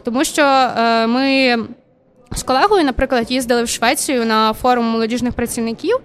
тому 0.04 0.24
що 0.24 0.42
е, 0.42 1.08
ми. 1.08 1.58
З 2.32 2.44
колегою, 2.44 2.84
наприклад, 2.84 3.32
їздили 3.32 3.64
в 3.64 3.70
Швецію 3.70 4.26
на 4.26 4.54
форум 4.54 4.86
молодіжних 4.86 5.34
працівників, 5.34 5.98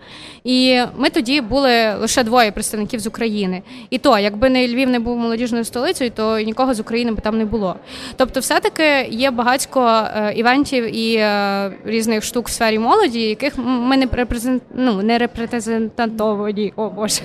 і 0.45 0.81
ми 0.97 1.11
тоді 1.11 1.41
були 1.41 1.95
лише 1.95 2.25
двоє 2.25 2.53
представників 2.53 3.01
з 3.01 3.07
України. 3.07 3.63
І 3.91 3.99
то, 3.99 4.19
якби 4.19 4.51
не 4.51 4.69
Львів 4.69 4.91
не 4.91 4.99
був 4.99 5.17
молодіжною 5.17 5.65
столицею, 5.65 6.11
то 6.11 6.41
нікого 6.41 6.75
з 6.75 6.81
України 6.81 7.13
би 7.13 7.21
там 7.21 7.39
не 7.39 7.45
було. 7.45 7.77
Тобто, 8.17 8.41
все-таки 8.41 9.09
є 9.11 9.31
багатько 9.31 10.05
е, 10.17 10.33
івентів 10.37 10.97
і 10.97 11.15
е, 11.15 11.73
різних 11.85 12.25
штук 12.25 12.49
в 12.49 12.51
сфері 12.51 12.79
молоді, 12.79 13.21
яких 13.21 13.53
ми 13.65 13.97
не 13.97 14.07
репрезент... 14.13 14.63
ну, 14.75 15.03
не 15.03 15.19
репрезентантовані, 15.19 16.73
о 16.77 16.91
Боже, 16.91 17.21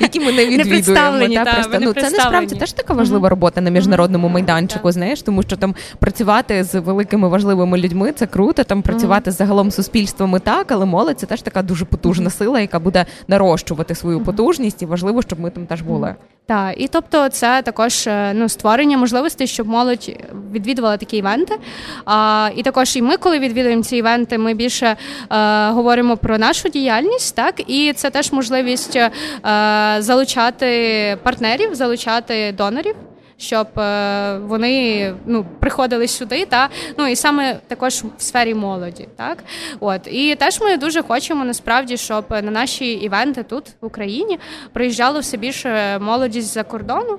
які 0.00 0.20
ми 0.20 0.32
не 0.32 0.46
відвідуємо. 0.46 1.18
Не 1.18 1.44
та, 1.44 1.54
просто. 1.54 1.78
Ну, 1.80 1.92
Це 1.92 2.10
насправді 2.10 2.54
теж 2.54 2.72
така 2.72 2.94
важлива 2.94 3.28
робота 3.28 3.60
на 3.60 3.70
міжнародному 3.70 4.28
майданчику. 4.28 4.92
Знаєш, 4.92 5.22
тому 5.22 5.42
що 5.42 5.56
там 5.56 5.74
працювати 5.98 6.64
з 6.64 6.80
великими 6.80 7.28
важливими 7.28 7.78
людьми 7.78 8.12
це 8.12 8.26
круто. 8.38 8.64
Там 8.64 8.82
працювати 8.82 9.30
з 9.30 9.36
загалом 9.36 9.70
суспільствами 9.70 10.40
так, 10.40 10.72
але 10.72 10.86
молодь 10.86 11.20
це 11.20 11.26
теж 11.26 11.42
така 11.42 11.62
дуже 11.62 11.84
потужна 11.84 12.30
сила 12.30 12.60
яка 12.60 12.78
буде 12.78 13.06
нарощувати 13.28 13.94
свою 13.94 14.20
потужність, 14.20 14.82
і 14.82 14.86
важливо, 14.86 15.22
щоб 15.22 15.40
ми 15.40 15.50
там 15.50 15.66
теж 15.66 15.82
були. 15.82 16.14
Так, 16.46 16.74
і 16.76 16.88
тобто, 16.88 17.28
це 17.28 17.62
також 17.62 18.06
е, 18.06 18.32
ну 18.34 18.48
створення 18.48 18.98
можливостей, 18.98 19.46
щоб 19.46 19.68
молодь 19.68 20.10
відвідувала 20.52 20.96
такі 20.96 21.16
івенти. 21.16 21.54
А, 22.04 22.50
І 22.56 22.62
також 22.62 22.96
і 22.96 23.02
ми, 23.02 23.16
коли 23.16 23.38
відвідуємо 23.38 23.82
ці 23.82 23.96
івенти, 23.96 24.38
ми 24.38 24.54
більше 24.54 24.86
е, 24.86 24.96
говоримо 25.70 26.16
про 26.16 26.38
нашу 26.38 26.68
діяльність, 26.68 27.36
так 27.36 27.70
і 27.70 27.92
це 27.92 28.10
теж 28.10 28.32
можливість 28.32 28.96
е, 28.96 29.10
залучати 29.98 31.18
партнерів, 31.22 31.74
залучати 31.74 32.52
донорів 32.52 32.94
щоб 33.38 33.78
е, 33.78 34.38
вони 34.38 35.14
ну 35.26 35.46
приходили 35.60 36.08
сюди, 36.08 36.46
та 36.46 36.68
ну 36.98 37.06
і 37.06 37.16
саме 37.16 37.60
також 37.66 37.94
в 37.94 38.22
сфері 38.22 38.54
молоді, 38.54 39.08
так? 39.16 39.38
От. 39.80 40.00
І 40.06 40.34
теж 40.34 40.60
ми 40.60 40.76
дуже 40.76 41.02
хочемо 41.02 41.44
насправді, 41.44 41.96
щоб 41.96 42.24
на 42.30 42.42
наші 42.42 42.92
івенти 42.92 43.42
тут 43.42 43.64
в 43.80 43.86
Україні 43.86 44.38
приїжджало 44.72 45.20
все 45.20 45.36
більше 45.36 45.98
молоді 45.98 46.40
з-за 46.40 46.62
кордону. 46.62 47.18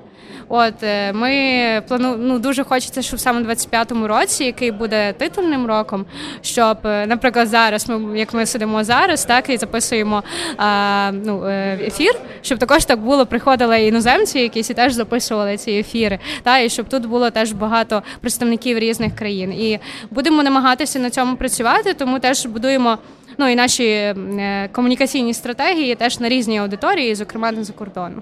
От 0.49 0.83
е, 0.83 1.13
ми 1.13 1.81
плану, 1.87 2.15
ну 2.17 2.39
дуже 2.39 2.63
хочеться, 2.63 3.01
щоб 3.01 3.19
саме 3.19 3.41
в 3.41 3.49
25-му 3.49 4.07
році, 4.07 4.43
який 4.43 4.71
буде 4.71 5.13
титульним 5.13 5.67
роком, 5.67 6.05
щоб, 6.41 6.77
е, 6.85 7.07
наприклад, 7.07 7.47
зараз 7.47 7.89
ми 7.89 8.19
як 8.19 8.33
ми 8.33 8.45
сидимо 8.45 8.83
зараз, 8.83 9.25
так 9.25 9.49
і 9.49 9.57
записуємо 9.57 10.23
а, 10.57 11.11
ну, 11.25 11.47
ефір, 11.87 12.11
щоб 12.41 12.59
також 12.59 12.85
так 12.85 12.99
було, 12.99 13.25
приходили 13.25 13.81
іноземці, 13.81 14.39
якісь 14.39 14.69
і 14.69 14.73
теж 14.73 14.93
записували 14.93 15.57
ці 15.57 15.71
ефіри 15.71 16.08
ефіри, 16.09 16.19
та 16.43 16.59
і 16.59 16.69
щоб 16.69 16.89
тут 16.89 17.05
було 17.05 17.29
теж 17.29 17.51
багато 17.51 18.03
представників 18.21 18.79
різних 18.79 19.15
країн. 19.15 19.53
І 19.53 19.79
будемо 20.11 20.43
намагатися 20.43 20.99
на 20.99 21.09
цьому 21.09 21.35
працювати, 21.35 21.93
тому 21.93 22.19
теж 22.19 22.45
будуємо. 22.45 22.97
Ну 23.37 23.47
і 23.47 23.55
наші 23.55 23.85
е, 23.85 24.69
комунікаційні 24.71 25.33
стратегії 25.33 25.95
теж 25.95 26.19
на 26.19 26.29
різні 26.29 26.57
аудиторії, 26.57 27.15
зокрема 27.15 27.53
за 27.63 27.73
кордоном. 27.73 28.21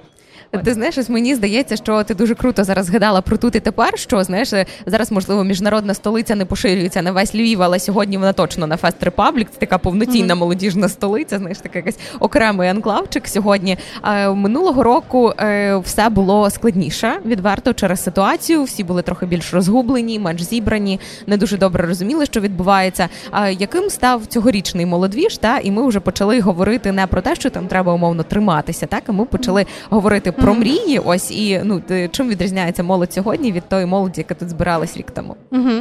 Ти 0.64 0.74
знаєш, 0.74 0.98
ось 0.98 1.10
мені 1.10 1.36
здається, 1.36 1.76
що 1.76 2.04
ти 2.04 2.14
дуже 2.14 2.36
круто 2.36 2.64
зараз 2.64 2.86
згадала 2.86 3.22
про 3.22 3.38
тут 3.38 3.56
і 3.56 3.60
тепер. 3.60 4.00
Що 4.00 4.24
знаєш, 4.24 4.54
зараз 4.86 5.12
можливо 5.12 5.44
міжнародна 5.44 5.94
столиця 5.94 6.36
не 6.36 6.46
поширюється 6.46 7.02
на 7.02 7.12
весь 7.12 7.36
Львів, 7.36 7.62
але 7.62 7.80
сьогодні 7.80 8.18
вона 8.18 8.34
точно 8.34 8.68
на 8.68 8.78
Фест 8.78 9.04
Репаблік. 9.04 9.48
Це 9.52 9.60
така 9.60 9.78
повноцінна 9.78 10.34
mm-hmm. 10.34 10.38
молодіжна 10.38 10.90
столиця. 10.90 11.38
Знаєш, 11.38 11.58
така 11.58 11.80
якась 11.80 11.98
окремий 12.20 12.70
анклавчик 12.70 13.28
сьогодні. 13.28 13.78
А 14.02 14.32
минулого 14.32 14.84
року 14.84 15.34
е, 15.40 15.78
все 15.78 16.10
було 16.10 16.50
складніше, 16.50 17.20
відверто 17.26 17.74
через 17.74 18.04
ситуацію. 18.04 18.64
Всі 18.64 18.84
були 18.84 19.02
трохи 19.02 19.26
більш 19.26 19.54
розгублені, 19.54 20.20
менш 20.20 20.44
зібрані, 20.44 21.00
не 21.28 21.38
дуже 21.38 21.58
добре 21.58 21.88
розуміли, 21.88 22.26
що 22.26 22.42
відбувається. 22.42 23.10
А 23.32 23.50
яким 23.50 23.90
став 23.90 24.26
цьогорічний 24.26 24.86
молодвіж? 24.86 25.38
Та 25.38 25.60
і 25.60 25.72
ми 25.72 25.88
вже 25.88 26.00
почали 26.00 26.40
говорити 26.40 26.92
не 26.92 27.08
про 27.08 27.22
те, 27.22 27.36
що 27.36 27.50
там 27.50 27.68
треба 27.68 27.94
умовно 27.94 28.24
триматися, 28.24 28.86
так 28.86 29.04
а 29.08 29.12
ми 29.12 29.26
почали 29.26 29.66
говорити 29.90 30.32
про 30.42 30.54
мрії. 30.54 31.00
Ось 31.00 31.32
і 31.32 31.62
ну 31.64 31.82
чим 32.12 32.30
відрізняється 32.30 32.84
молодь 32.84 33.14
сьогодні 33.14 33.52
від 33.52 33.70
тої 33.70 33.86
молоді, 33.86 34.22
яка 34.22 34.34
тут 34.34 34.50
збиралась 34.50 34.98
рік 34.98 35.12
тому. 35.12 35.36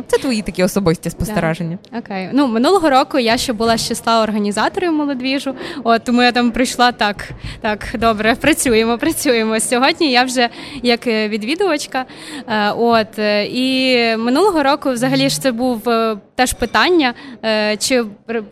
Це 0.07 0.19
твої 0.19 0.43
такі 0.43 0.63
особисті 0.65 1.11
спостереження. 1.11 1.79
Окей, 1.99 2.29
ну 2.33 2.47
минулого 2.47 2.91
року 2.91 3.19
я 3.19 3.37
ще 3.37 3.53
була 3.53 3.77
з 3.77 3.89
числа 3.89 4.23
організаторів 4.23 4.93
молодвіжу. 4.93 5.55
От 5.85 6.05
тому 6.05 6.23
я 6.23 6.33
там 6.33 6.51
прийшла 6.51 6.93
так. 6.93 7.31
Так, 7.61 7.87
добре, 7.95 8.35
працюємо, 8.35 8.99
працюємо. 8.99 9.61
Сьогодні 9.61 10.13
я 10.13 10.25
вже 10.25 10.49
як 10.83 11.07
е, 11.07 11.29
відвідувачка. 11.29 12.05
Е, 12.49 12.71
от 12.71 13.19
е, 13.19 13.47
і 13.47 13.97
минулого 14.17 14.63
року, 14.63 14.91
взагалі 14.91 15.29
ж 15.29 15.41
це 15.41 15.53
був 15.53 15.83
теж 16.35 16.53
питання, 16.53 17.15
чи 17.79 18.05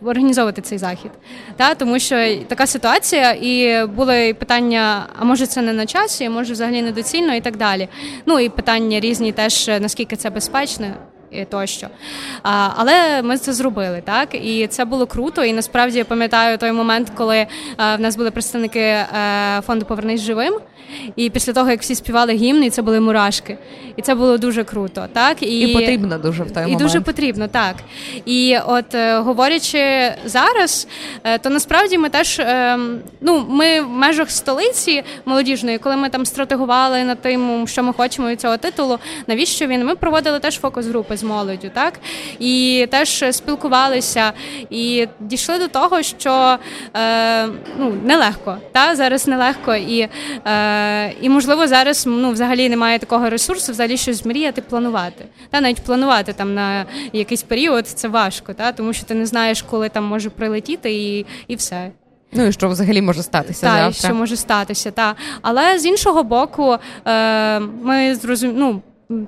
організовувати 0.05 0.61
цей 0.61 0.77
захід. 0.77 1.11
Та 1.57 1.75
тому 1.75 1.99
що 1.99 2.35
така 2.47 2.67
ситуація, 2.67 3.31
і 3.31 3.85
були 3.87 4.33
питання: 4.33 5.05
а 5.19 5.25
може 5.25 5.45
це 5.45 5.61
не 5.61 5.73
на 5.73 5.85
часі, 5.95 6.29
може 6.29 6.53
взагалі 6.53 6.81
недоцільно 6.81 7.35
і 7.35 7.41
так 7.41 7.57
далі. 7.57 7.87
Ну 8.25 8.39
і 8.39 8.49
питання 8.49 8.99
різні, 8.99 9.31
теж 9.31 9.67
наскільки 9.67 10.15
це 10.15 10.29
безпечно. 10.29 10.87
І 11.31 11.45
тощо, 11.45 11.87
а, 12.43 12.69
але 12.75 13.21
ми 13.21 13.37
це 13.37 13.53
зробили, 13.53 14.01
так 14.05 14.29
і 14.33 14.67
це 14.67 14.85
було 14.85 15.05
круто. 15.05 15.43
І 15.43 15.53
насправді 15.53 15.97
я 15.97 16.05
пам'ятаю 16.05 16.57
той 16.57 16.71
момент, 16.71 17.11
коли 17.15 17.47
а, 17.77 17.93
е, 17.93 17.97
в 17.97 18.01
нас 18.01 18.15
були 18.15 18.31
представники 18.31 18.79
а, 18.81 19.57
е, 19.57 19.61
фонду 19.61 19.85
Повернись 19.85 20.21
живим. 20.21 20.53
І 21.15 21.29
після 21.29 21.53
того, 21.53 21.71
як 21.71 21.81
всі 21.81 21.95
співали 21.95 22.33
гімни, 22.33 22.69
це 22.69 22.81
були 22.81 22.99
мурашки. 22.99 23.57
І 23.95 24.01
це 24.01 24.15
було 24.15 24.37
дуже 24.37 24.63
круто. 24.63 25.07
так 25.13 25.43
І 25.43 25.59
і 25.59 25.73
потрібно 25.73 26.17
дуже 26.17 26.43
в 26.43 26.51
той 26.51 26.63
і 26.63 26.65
момент. 26.65 26.81
І 26.81 26.83
дуже 26.83 27.01
потрібно, 27.01 27.47
так. 27.47 27.75
І 28.25 28.57
от 28.67 28.95
е, 28.95 29.19
говорячи 29.19 30.13
зараз, 30.25 30.87
то 31.41 31.49
насправді 31.49 31.97
ми 31.97 32.09
теж 32.09 32.41
ну, 33.21 33.45
ми 33.49 33.81
в 33.81 33.89
межах 33.89 34.31
столиці 34.31 35.03
молодіжної, 35.25 35.77
коли 35.77 35.95
ми 35.95 36.09
там 36.09 36.25
стратегували 36.25 37.03
над 37.03 37.21
тим, 37.21 37.67
що 37.67 37.83
ми 37.83 37.93
хочемо 37.93 38.27
від 38.27 38.41
цього 38.41 38.57
титулу, 38.57 38.99
навіщо 39.27 39.67
він? 39.67 39.85
Ми 39.85 39.95
проводили 39.95 40.39
теж 40.39 40.59
фокус 40.59 40.85
групи 40.85 41.14
з 41.17 41.23
молоддю, 41.23 41.69
так 41.73 41.99
і 42.39 42.87
теж 42.91 43.25
спілкувалися 43.31 44.33
і 44.69 45.07
дійшли 45.19 45.59
до 45.59 45.67
того, 45.67 46.03
що 46.03 46.57
е, 46.95 47.47
ну 47.79 47.93
нелегко, 48.03 48.57
та 48.71 48.95
зараз 48.95 49.27
нелегко 49.27 49.75
і. 49.75 50.07
Е, 50.47 51.13
і 51.21 51.29
можливо 51.29 51.67
зараз 51.67 52.05
ну 52.05 52.31
взагалі 52.31 52.69
немає 52.69 52.99
такого 52.99 53.29
ресурсу, 53.29 53.71
взагалі 53.71 53.97
щось 53.97 54.25
мріяти, 54.25 54.61
планувати. 54.61 55.25
Та 55.49 55.61
навіть 55.61 55.83
планувати 55.83 56.33
там 56.33 56.53
на 56.53 56.85
якийсь 57.13 57.43
період 57.43 57.87
це 57.87 58.07
важко, 58.07 58.53
та 58.53 58.71
тому 58.71 58.93
що 58.93 59.05
ти 59.05 59.13
не 59.13 59.25
знаєш, 59.25 59.61
коли 59.61 59.89
там 59.89 60.03
може 60.03 60.29
прилетіти, 60.29 60.93
і, 60.93 61.25
і 61.47 61.55
все. 61.55 61.91
Ну 62.31 62.45
і 62.45 62.51
що 62.51 62.69
взагалі 62.69 63.01
може 63.01 63.23
статися? 63.23 63.61
Так, 63.61 63.93
що 63.93 64.15
може 64.15 64.35
статися, 64.35 64.91
так. 64.91 65.15
Але 65.41 65.79
з 65.79 65.85
іншого 65.85 66.23
боку, 66.23 66.77
е, 67.05 67.59
ми 67.59 68.15
зрозум... 68.15 68.53
ну, 68.55 68.81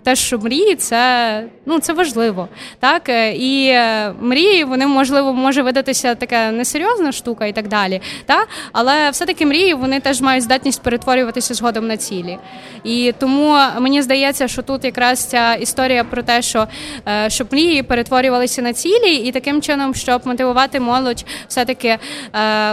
Теж, 0.03 0.19
що 0.19 0.37
мрії, 0.37 0.75
це 0.75 1.43
ну 1.65 1.79
це 1.79 1.93
важливо, 1.93 2.47
так 2.79 3.09
е, 3.09 3.33
і 3.33 3.67
е, 3.67 4.13
мрії 4.21 4.63
вони 4.63 4.87
можливо 4.87 5.33
може 5.33 5.61
видатися 5.61 6.15
така 6.15 6.51
несерйозна 6.51 7.11
штука 7.11 7.45
і 7.45 7.53
так 7.53 7.67
далі. 7.67 8.01
Так? 8.25 8.47
Але 8.71 9.09
все-таки 9.09 9.45
мрії 9.45 9.73
вони 9.73 9.99
теж 9.99 10.21
мають 10.21 10.43
здатність 10.43 10.81
перетворюватися 10.81 11.53
згодом 11.53 11.87
на 11.87 11.97
цілі. 11.97 12.37
І 12.83 13.13
тому 13.19 13.57
мені 13.79 14.01
здається, 14.01 14.47
що 14.47 14.61
тут 14.61 14.85
якраз 14.85 15.25
ця 15.25 15.53
історія 15.53 16.03
про 16.03 16.23
те, 16.23 16.41
що 16.41 16.67
е, 17.07 17.29
щоб 17.29 17.47
мрії 17.51 17.83
перетворювалися 17.83 18.61
на 18.61 18.73
цілі, 18.73 19.15
і 19.15 19.31
таким 19.31 19.61
чином, 19.61 19.95
щоб 19.95 20.27
мотивувати 20.27 20.79
молодь, 20.79 21.25
все-таки, 21.47 21.97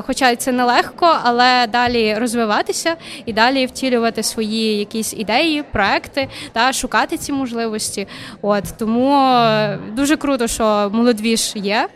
хоча 0.06 0.36
це 0.36 0.52
нелегко, 0.52 1.16
але 1.22 1.66
далі 1.66 2.14
розвиватися 2.18 2.96
і 3.26 3.32
далі 3.32 3.66
втілювати 3.66 4.22
свої 4.22 4.78
якісь 4.78 5.14
ідеї, 5.14 5.62
проекти 5.72 6.28
та 6.52 6.72
шукати 6.72 6.93
шукати 6.94 7.16
ці 7.16 7.32
можливості. 7.32 8.06
От 8.42 8.64
тому 8.78 9.14
е, 9.14 9.78
дуже 9.96 10.16
круто, 10.16 10.46
що 10.46 10.90
молодвіж 10.92 11.52
є 11.56 11.88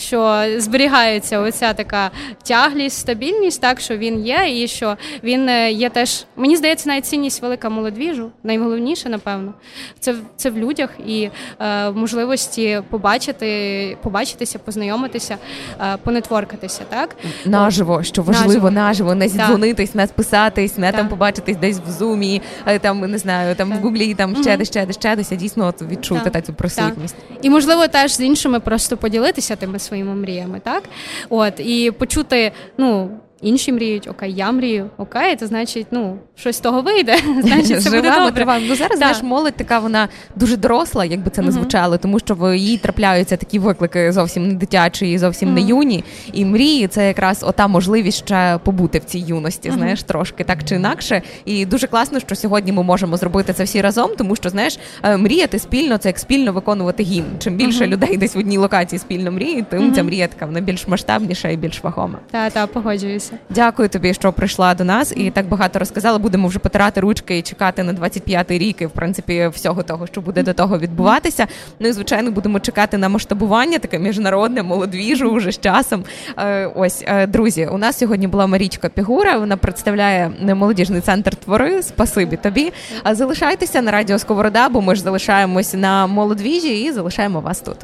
що 0.00 0.44
зберігається 0.56 1.40
оця 1.40 1.72
така 1.72 2.10
тяглість, 2.42 2.98
стабільність, 2.98 3.60
так 3.60 3.80
що 3.80 3.96
він 3.96 4.26
є, 4.26 4.62
і 4.62 4.68
що 4.68 4.96
він 5.24 5.48
е, 5.48 5.72
є 5.72 5.90
теж. 5.90 6.24
Мені 6.36 6.56
здається, 6.56 6.88
навіть 6.88 7.06
цінність 7.06 7.42
велика 7.42 7.68
молодвіжу, 7.68 8.30
найголовніше, 8.42 9.08
напевно, 9.08 9.54
це 10.00 10.14
це 10.36 10.50
в 10.50 10.58
людях 10.58 10.90
і 11.06 11.30
е, 11.60 11.90
можливості 11.90 12.82
побачити, 12.90 13.96
побачитися, 14.02 14.58
познайомитися, 14.58 15.36
е, 15.80 15.96
понетворкатися. 15.96 16.82
Так 16.88 17.16
наживо, 17.44 18.02
що 18.02 18.22
важливо, 18.22 18.70
наживо, 18.70 18.70
наживо 18.70 19.14
не 19.14 19.28
зідзвонитись, 19.28 19.94
не 19.94 20.06
списатись, 20.06 20.78
не 20.78 20.86
так. 20.86 20.96
там 20.96 21.08
побачитись 21.08 21.56
десь 21.56 21.78
в 21.78 21.90
зумі, 21.90 22.42
е, 22.66 22.78
там 22.78 23.00
не 23.00 23.18
знаю, 23.18 23.54
там 23.54 23.70
так. 23.70 23.78
в 23.78 23.82
гуглі, 23.82 24.14
там 24.14 24.36
ще 24.42 24.56
десь, 24.56 24.68
ще 24.68 24.86
десь, 24.86 24.96
ще 24.96 25.16
десь, 25.16 25.32
а 25.32 25.34
дійсно 25.34 25.66
от 25.66 25.82
відчути 25.82 26.30
так. 26.30 26.46
цю 26.46 26.52
присутність. 26.52 27.16
І 27.42 27.50
можливо 27.50 27.88
теж 27.88 28.12
з 28.12 28.20
іншими 28.20 28.60
просто 28.60 28.96
поділитися 28.96 29.56
тими 29.56 29.78
своїми 29.90 30.14
мріями, 30.14 30.60
так? 30.64 30.82
От 31.28 31.60
і 31.60 31.90
почути, 31.90 32.52
ну. 32.78 33.10
Інші 33.42 33.72
мріють, 33.72 34.08
окей, 34.08 34.32
я 34.32 34.52
мрію, 34.52 34.90
окей, 34.98 35.36
це 35.36 35.46
значить, 35.46 35.86
ну 35.90 36.18
щось 36.34 36.56
з 36.56 36.60
того 36.60 36.82
вийде. 36.82 37.16
Значить, 37.42 37.82
це 37.82 37.90
буде 37.90 38.10
добре. 38.10 38.32
Триваємо. 38.32 38.66
Ну 38.68 38.76
зараз 38.76 38.98
знаєш, 38.98 39.22
молодь 39.22 39.54
така 39.56 39.78
вона 39.78 40.08
дуже 40.36 40.56
доросла, 40.56 41.04
якби 41.04 41.30
це 41.30 41.42
не 41.42 41.52
звучало, 41.52 41.98
тому 41.98 42.18
що 42.18 42.34
в 42.34 42.58
їй 42.58 42.78
трапляються 42.78 43.36
такі 43.36 43.58
виклики 43.58 44.12
зовсім 44.12 44.48
не 44.48 44.54
дитячі, 44.54 45.12
і 45.12 45.18
зовсім 45.18 45.54
не 45.54 45.60
юні. 45.60 46.04
І 46.32 46.44
мрії 46.44 46.88
це 46.88 47.06
якраз 47.06 47.44
ота 47.48 47.66
можливість 47.68 48.18
ще 48.18 48.58
побути 48.64 48.98
в 48.98 49.04
цій 49.04 49.18
юності, 49.18 49.70
знаєш, 49.70 50.02
трошки 50.02 50.44
так 50.44 50.64
чи 50.64 50.74
інакше. 50.74 51.22
І 51.44 51.66
дуже 51.66 51.86
класно, 51.86 52.20
що 52.20 52.34
сьогодні 52.34 52.72
ми 52.72 52.82
можемо 52.82 53.16
зробити 53.16 53.52
це 53.52 53.64
всі 53.64 53.80
разом, 53.80 54.10
тому 54.18 54.36
що 54.36 54.48
знаєш, 54.48 54.78
е, 55.02 55.16
мріяти 55.16 55.58
спільно 55.58 55.98
це 55.98 56.08
як 56.08 56.18
спільно 56.18 56.52
виконувати 56.52 57.02
гімн. 57.02 57.26
Чим 57.38 57.56
більше 57.56 57.86
людей 57.86 58.16
десь 58.16 58.34
в 58.34 58.38
одній 58.38 58.58
локації 58.58 58.98
спільно 58.98 59.32
мріють, 59.32 59.68
тим 59.68 59.94
ця 59.94 60.02
мрія 60.02 60.26
така 60.26 60.46
вона 60.46 60.60
більш 60.60 60.88
масштабніша 60.88 61.48
і 61.48 61.56
більш 61.56 61.84
вагома. 61.84 62.18
Та 62.30 62.50
та 62.50 62.66
погоджуюся. 62.66 63.29
Дякую 63.50 63.88
тобі, 63.88 64.14
що 64.14 64.32
прийшла 64.32 64.74
до 64.74 64.84
нас 64.84 65.12
і 65.16 65.30
так 65.30 65.48
багато 65.48 65.78
розказала. 65.78 66.18
Будемо 66.18 66.48
вже 66.48 66.58
потирати 66.58 67.00
ручки 67.00 67.38
і 67.38 67.42
чекати 67.42 67.82
на 67.82 67.92
25-й 67.92 68.58
рік, 68.58 68.82
і 68.82 68.86
в 68.86 68.90
принципі 68.90 69.50
всього 69.54 69.82
того, 69.82 70.06
що 70.06 70.20
буде 70.20 70.42
до 70.42 70.52
того 70.52 70.78
відбуватися. 70.78 71.46
Ну 71.80 71.88
і 71.88 71.92
звичайно, 71.92 72.30
будемо 72.30 72.60
чекати 72.60 72.98
на 72.98 73.08
масштабування, 73.08 73.78
таке 73.78 73.98
міжнародне, 73.98 74.62
молодвіжу 74.62 75.28
уже 75.30 75.52
з 75.52 75.58
часом. 75.58 76.04
Е, 76.38 76.66
ось 76.66 77.04
е, 77.06 77.26
друзі, 77.26 77.68
у 77.72 77.78
нас 77.78 77.98
сьогодні 77.98 78.26
була 78.26 78.46
Марічка 78.46 78.88
Пігура. 78.88 79.38
Вона 79.38 79.56
представляє 79.56 80.30
молодіжний 80.54 81.00
центр 81.00 81.36
твори. 81.36 81.82
Спасибі 81.82 82.36
тобі. 82.36 82.72
Залишайтеся 83.10 83.82
на 83.82 83.90
радіо 83.90 84.18
Сковорода, 84.18 84.68
бо 84.68 84.80
ми 84.80 84.94
ж 84.94 85.02
залишаємось 85.02 85.74
на 85.74 86.06
молодвіжі 86.06 86.82
і 86.82 86.92
залишаємо 86.92 87.40
вас 87.40 87.60
тут. 87.60 87.76